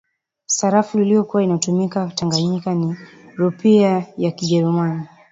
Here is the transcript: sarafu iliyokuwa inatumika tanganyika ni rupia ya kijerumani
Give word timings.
sarafu 0.45 0.99
iliyokuwa 0.99 1.43
inatumika 1.43 2.11
tanganyika 2.15 2.73
ni 2.73 2.95
rupia 3.37 4.05
ya 4.17 4.31
kijerumani 4.31 5.05